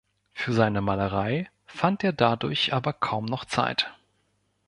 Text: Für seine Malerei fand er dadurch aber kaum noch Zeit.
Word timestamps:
Für 0.33 0.51
seine 0.51 0.81
Malerei 0.81 1.47
fand 1.67 2.03
er 2.03 2.11
dadurch 2.11 2.73
aber 2.73 2.91
kaum 2.91 3.25
noch 3.25 3.45
Zeit. 3.45 3.93